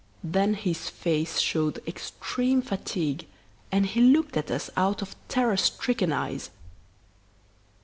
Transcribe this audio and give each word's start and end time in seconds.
Then 0.23 0.55
his 0.55 0.89
face 0.89 1.37
showed 1.39 1.79
extreme 1.85 2.63
fatigue 2.63 3.27
and 3.71 3.85
he 3.85 4.01
looked 4.01 4.35
at 4.35 4.49
us 4.49 4.71
out 4.75 5.03
of 5.03 5.15
terror 5.27 5.57
stricken 5.57 6.11
eyes. 6.11 6.49